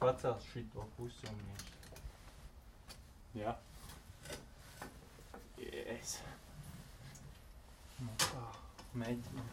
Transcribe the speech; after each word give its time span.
pacels 0.00 0.44
šito 0.52 0.86
pusi 0.96 1.28
un 1.28 1.40
viņš. 1.46 1.66
Jā. 3.40 3.52
Yes. 5.60 6.14
Nu 8.00 8.14
kā, 8.24 8.44
mēģinām. 9.02 9.50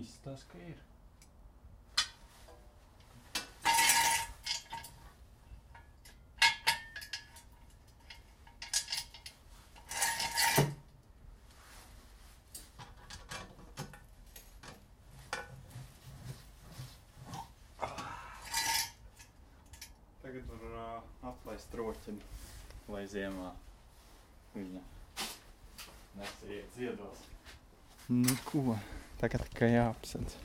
Izstāst, 0.00 0.48
ka 0.48 0.64
ir. 0.72 0.80
Tagad 20.30 20.46
var 20.46 20.74
uh, 20.78 21.06
atlaist 21.26 21.72
roķini, 21.74 22.20
lai 22.94 23.00
ziemā 23.10 23.48
viņa 24.52 24.82
nesiet 26.20 26.76
ziedos. 26.76 27.24
Nu 28.14 28.36
ko, 28.46 28.76
tagad 29.18 29.42
tikai 29.48 29.72
jāapsedz. 29.72 30.36